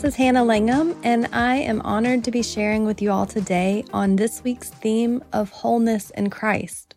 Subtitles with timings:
[0.00, 3.84] this is Hannah Langham, and I am honored to be sharing with you all today
[3.92, 6.94] on this week's theme of wholeness in Christ.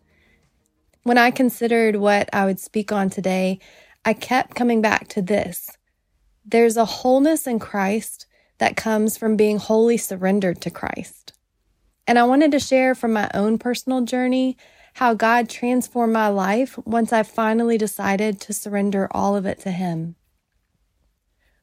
[1.02, 3.58] When I considered what I would speak on today,
[4.04, 5.76] I kept coming back to this.
[6.44, 8.26] There's a wholeness in Christ
[8.58, 11.32] that comes from being wholly surrendered to Christ.
[12.06, 14.56] And I wanted to share from my own personal journey
[14.94, 19.72] how God transformed my life once I finally decided to surrender all of it to
[19.72, 20.14] Him.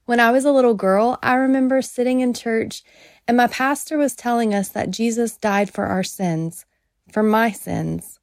[0.10, 2.82] When I was a little girl, I remember sitting in church
[3.28, 6.66] and my pastor was telling us that Jesus died for our sins,
[7.14, 8.20] for my sins.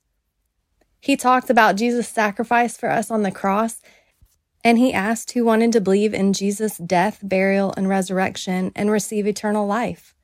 [1.00, 3.82] He talked about Jesus' sacrifice for us on the cross,
[4.64, 9.24] and he asked who wanted to believe in Jesus' death, burial, and resurrection and receive
[9.24, 10.15] eternal life.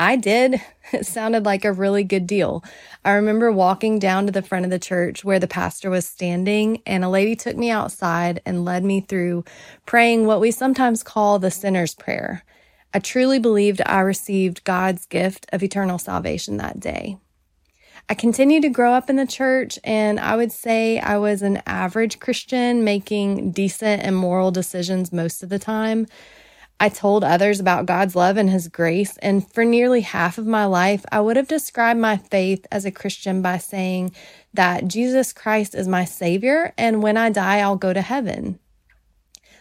[0.00, 0.60] I did.
[0.92, 2.64] It sounded like a really good deal.
[3.04, 6.82] I remember walking down to the front of the church where the pastor was standing,
[6.84, 9.44] and a lady took me outside and led me through
[9.86, 12.42] praying what we sometimes call the sinner's prayer.
[12.92, 17.18] I truly believed I received God's gift of eternal salvation that day.
[18.08, 21.62] I continued to grow up in the church, and I would say I was an
[21.66, 26.08] average Christian making decent and moral decisions most of the time.
[26.82, 29.18] I told others about God's love and His grace.
[29.18, 32.90] And for nearly half of my life, I would have described my faith as a
[32.90, 34.12] Christian by saying
[34.54, 38.58] that Jesus Christ is my Savior, and when I die, I'll go to heaven.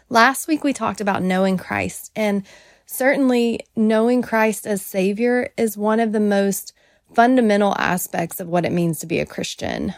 [0.08, 2.44] Last week, we talked about knowing Christ, and
[2.86, 6.72] certainly knowing Christ as Savior is one of the most
[7.14, 9.94] fundamental aspects of what it means to be a Christian.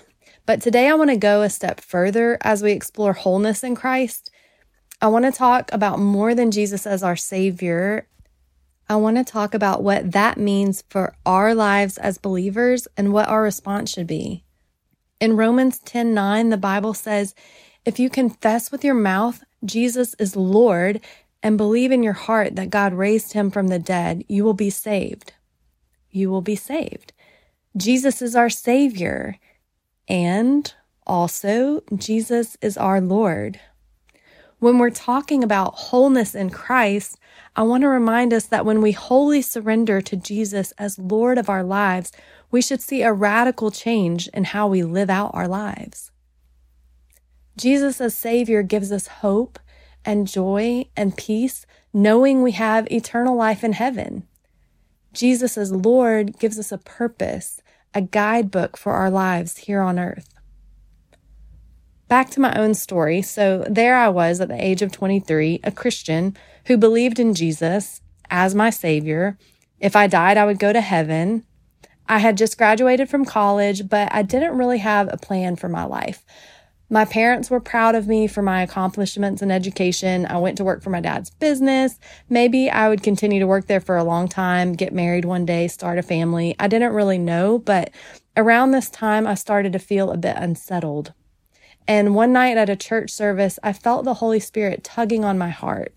[0.47, 4.30] But today, I want to go a step further as we explore wholeness in Christ
[5.01, 8.07] I want to talk about more than Jesus as our Savior.
[8.87, 13.27] I want to talk about what that means for our lives as believers and what
[13.27, 14.43] our response should be.
[15.19, 17.33] In Romans 10 9, the Bible says,
[17.85, 20.99] If you confess with your mouth Jesus is Lord
[21.43, 24.69] and believe in your heart that God raised him from the dead, you will be
[24.69, 25.33] saved.
[26.09, 27.13] You will be saved.
[27.77, 29.37] Jesus is our Savior.
[30.07, 30.73] And
[31.05, 33.59] also, Jesus is our Lord.
[34.61, 37.17] When we're talking about wholeness in Christ,
[37.55, 41.49] I want to remind us that when we wholly surrender to Jesus as Lord of
[41.49, 42.11] our lives,
[42.51, 46.11] we should see a radical change in how we live out our lives.
[47.57, 49.57] Jesus as Savior gives us hope
[50.05, 54.27] and joy and peace, knowing we have eternal life in heaven.
[55.11, 57.63] Jesus as Lord gives us a purpose,
[57.95, 60.29] a guidebook for our lives here on earth
[62.11, 63.21] back to my own story.
[63.21, 66.35] So there I was at the age of 23, a Christian
[66.65, 69.37] who believed in Jesus as my savior.
[69.79, 71.45] If I died, I would go to heaven.
[72.09, 75.85] I had just graduated from college, but I didn't really have a plan for my
[75.85, 76.25] life.
[76.89, 80.25] My parents were proud of me for my accomplishments in education.
[80.25, 81.97] I went to work for my dad's business.
[82.27, 85.69] Maybe I would continue to work there for a long time, get married one day,
[85.69, 86.57] start a family.
[86.59, 87.91] I didn't really know, but
[88.35, 91.13] around this time, I started to feel a bit unsettled.
[91.87, 95.49] And one night at a church service, I felt the Holy Spirit tugging on my
[95.49, 95.93] heart.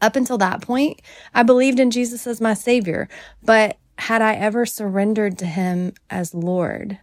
[0.00, 1.02] Up until that point,
[1.34, 3.08] I believed in Jesus as my Savior,
[3.42, 6.98] but had I ever surrendered to Him as Lord,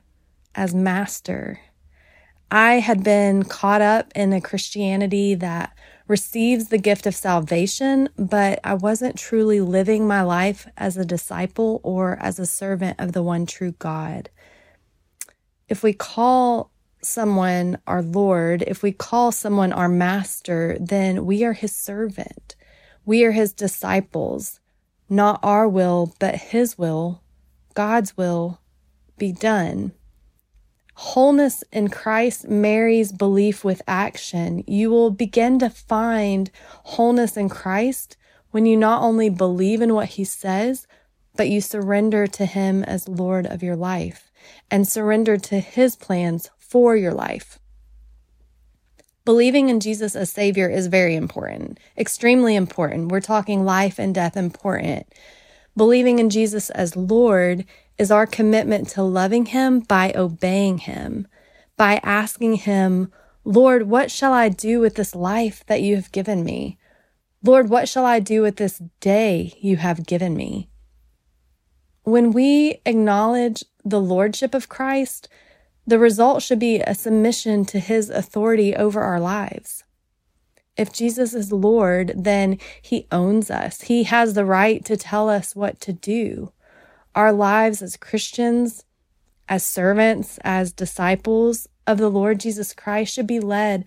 [0.56, 1.60] as Master?
[2.50, 5.76] I had been caught up in a Christianity that
[6.08, 11.82] receives the gift of salvation, but I wasn't truly living my life as a disciple
[11.84, 14.30] or as a servant of the one true God.
[15.68, 16.72] If we call
[17.06, 22.56] someone our Lord, if we call someone our master, then we are his servant.
[23.06, 24.60] We are his disciples.
[25.10, 27.22] Not our will, but his will,
[27.76, 28.60] God's will,
[29.18, 29.94] be done.
[30.96, 34.64] Wholeness in Christ marries belief with action.
[34.66, 36.50] You will begin to find
[36.84, 38.18] wholeness in Christ
[38.52, 40.88] when you not only believe in what he says,
[41.36, 44.32] but you surrender to him as Lord of your life
[44.72, 47.58] and surrender to his plans for your life.
[49.24, 53.14] Believing in Jesus as Savior is very important, extremely important.
[53.14, 55.08] We're talking life and death important.
[55.78, 57.64] Believing in Jesus as Lord
[57.98, 61.28] is our commitment to loving Him by obeying Him,
[61.78, 63.10] by asking Him,
[63.46, 66.78] Lord, what shall I do with this life that you have given me?
[67.42, 70.68] Lord, what shall I do with this day you have given me?
[72.04, 75.30] When we acknowledge the Lordship of Christ,
[75.88, 79.84] the result should be a submission to his authority over our lives.
[80.78, 83.82] If Jesus is Lord, then he owns us.
[83.82, 86.52] He has the right to tell us what to do.
[87.14, 88.84] Our lives as Christians,
[89.48, 93.86] as servants, as disciples of the Lord Jesus Christ should be led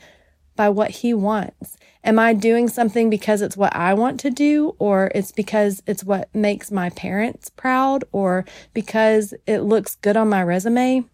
[0.58, 1.78] by what He wants?
[2.04, 6.04] Am I doing something because it's what I want to do, or it's because it's
[6.04, 8.44] what makes my parents proud, or
[8.74, 11.04] because it looks good on my resume?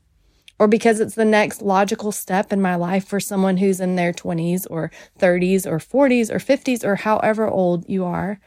[0.59, 4.13] Or because it's the next logical step in my life for someone who's in their
[4.13, 8.41] 20s or 30s or 40s or 50s or however old you are?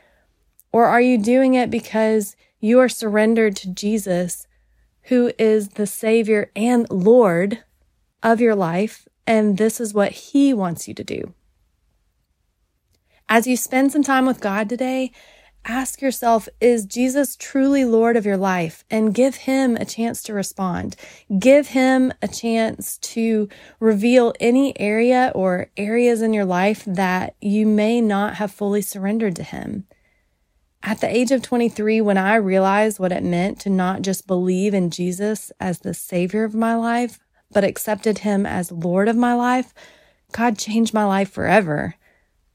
[0.72, 4.48] Or are you doing it because you are surrendered to Jesus,
[5.04, 7.64] who is the Savior and Lord
[8.24, 11.34] of your life, and this is what He wants you to do?
[13.30, 15.12] As you spend some time with God today,
[15.68, 18.84] ask yourself, is Jesus truly Lord of your life?
[18.90, 20.96] And give him a chance to respond.
[21.38, 23.50] Give him a chance to
[23.80, 29.36] reveal any area or areas in your life that you may not have fully surrendered
[29.36, 29.86] to him.
[30.84, 34.74] At the age of 23, when I realized what it meant to not just believe
[34.74, 37.20] in Jesus as the savior of my life,
[37.52, 39.74] but accepted him as Lord of my life,
[40.32, 41.96] God changed my life forever.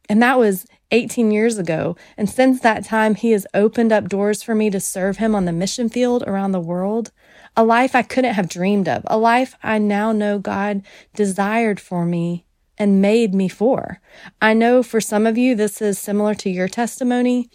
[0.08, 1.96] And that was 18 years ago.
[2.16, 5.46] And since that time, He has opened up doors for me to serve Him on
[5.46, 7.10] the mission field around the world.
[7.56, 10.82] A life I couldn't have dreamed of, a life I now know God
[11.14, 12.44] desired for me
[12.78, 14.00] and made me for.
[14.40, 17.50] I know for some of you, this is similar to your testimony,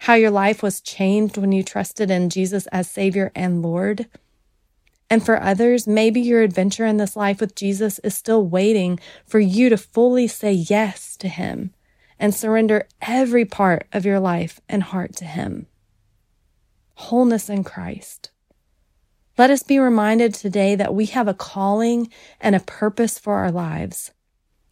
[0.00, 4.06] how your life was changed when you trusted in Jesus as Savior and Lord.
[5.08, 9.40] And for others, maybe your adventure in this life with Jesus is still waiting for
[9.40, 11.74] you to fully say yes to Him
[12.20, 15.66] and surrender every part of your life and heart to Him.
[16.94, 18.30] Wholeness in Christ.
[19.38, 23.50] Let us be reminded today that we have a calling and a purpose for our
[23.50, 24.12] lives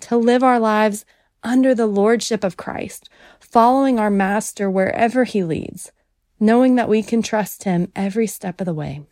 [0.01, 1.05] to live our lives
[1.43, 3.09] under the lordship of Christ,
[3.41, 5.91] following our Master wherever He leads,
[6.39, 9.03] knowing that we can trust Him every step of the way.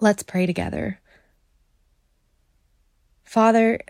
[0.00, 1.00] Let's pray together.
[3.24, 3.80] Father,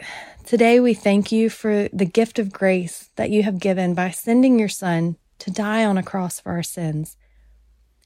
[0.45, 4.59] today we thank you for the gift of grace that you have given by sending
[4.59, 7.17] your Son to die on a cross for our sins.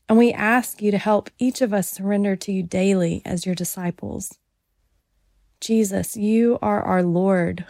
[0.08, 3.54] And we ask you to help each of us surrender to you daily as your
[3.54, 4.38] disciples.
[5.60, 7.66] Jesus, you are our Lord,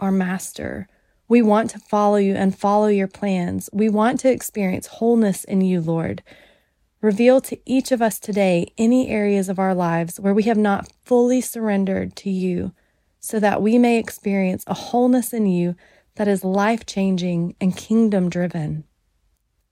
[0.00, 0.88] our Master.
[1.28, 3.70] We want to follow you and follow your plans.
[3.72, 6.22] We want to experience wholeness in you, Lord.
[7.04, 10.90] Reveal to each of us today any areas of our lives where we have not
[11.04, 12.72] fully surrendered to you
[13.20, 15.76] so that we may experience a wholeness in you
[16.14, 18.84] that is life changing and kingdom driven.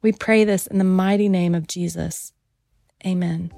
[0.02, 2.34] We pray this in the mighty name of Jesus.
[3.06, 3.50] Amen.